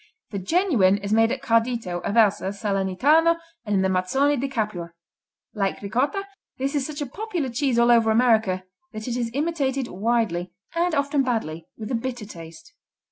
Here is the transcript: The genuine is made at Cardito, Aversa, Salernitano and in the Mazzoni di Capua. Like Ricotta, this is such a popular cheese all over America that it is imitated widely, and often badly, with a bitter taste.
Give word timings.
The 0.31 0.39
genuine 0.39 0.97
is 0.97 1.13
made 1.13 1.31
at 1.31 1.43
Cardito, 1.43 2.01
Aversa, 2.03 2.51
Salernitano 2.51 3.37
and 3.67 3.75
in 3.75 3.81
the 3.83 3.87
Mazzoni 3.87 4.35
di 4.35 4.47
Capua. 4.47 4.93
Like 5.53 5.79
Ricotta, 5.83 6.25
this 6.57 6.73
is 6.73 6.87
such 6.87 7.01
a 7.01 7.05
popular 7.05 7.49
cheese 7.49 7.77
all 7.77 7.91
over 7.91 8.09
America 8.09 8.63
that 8.93 9.07
it 9.07 9.15
is 9.15 9.29
imitated 9.35 9.87
widely, 9.89 10.53
and 10.73 10.95
often 10.95 11.21
badly, 11.21 11.67
with 11.77 11.91
a 11.91 11.93
bitter 11.93 12.25
taste. 12.25 12.73